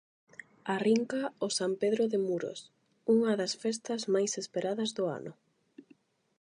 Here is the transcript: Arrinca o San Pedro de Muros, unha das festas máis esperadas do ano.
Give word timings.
Arrinca 0.75 1.21
o 1.45 1.47
San 1.57 1.71
Pedro 1.81 2.03
de 2.11 2.19
Muros, 2.27 2.59
unha 3.15 3.33
das 3.39 3.53
festas 3.63 4.01
máis 4.13 4.31
esperadas 4.41 4.89
do 4.97 5.03
ano. 5.19 5.33